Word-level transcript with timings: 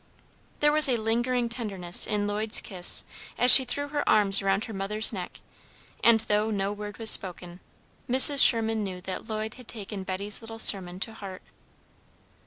There 0.61 0.71
was 0.71 0.89
a 0.89 0.97
lingering 0.97 1.47
tenderness 1.47 2.07
in 2.07 2.25
Lloyd's 2.25 2.59
kiss 2.59 3.03
as 3.37 3.51
she 3.51 3.65
threw 3.65 3.89
her 3.89 4.03
arms 4.09 4.41
around 4.41 4.65
her 4.65 4.73
mother's 4.73 5.13
neck, 5.13 5.41
and, 6.03 6.21
though 6.21 6.49
no 6.49 6.73
word 6.73 6.97
was 6.97 7.11
spoken, 7.11 7.59
Mrs. 8.09 8.39
Sherman 8.43 8.83
knew 8.83 8.99
that 9.01 9.27
Lloyd 9.29 9.53
had 9.53 9.67
taken 9.67 10.03
Betty's 10.03 10.41
little 10.41 10.57
sermon 10.57 10.99
to 11.01 11.13
heart. 11.13 11.43